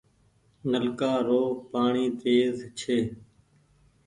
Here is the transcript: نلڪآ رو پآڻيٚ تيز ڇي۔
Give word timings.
نلڪآ 0.71 1.13
رو 1.27 1.41
پآڻيٚ 1.71 2.15
تيز 2.21 2.55
ڇي۔ 2.79 2.97